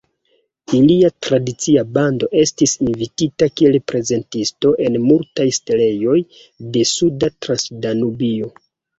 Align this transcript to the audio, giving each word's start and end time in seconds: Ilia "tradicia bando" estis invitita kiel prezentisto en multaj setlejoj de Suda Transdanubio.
Ilia 0.75 1.09
"tradicia 1.25 1.81
bando" 1.97 2.29
estis 2.43 2.71
invitita 2.85 3.47
kiel 3.61 3.77
prezentisto 3.91 4.71
en 4.85 4.97
multaj 5.03 5.45
setlejoj 5.59 6.15
de 6.79 6.83
Suda 6.93 7.29
Transdanubio. 7.47 8.49